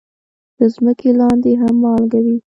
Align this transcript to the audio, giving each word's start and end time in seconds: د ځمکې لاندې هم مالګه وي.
د 0.57 0.59
ځمکې 0.75 1.09
لاندې 1.19 1.51
هم 1.61 1.75
مالګه 1.83 2.19
وي. 2.25 2.37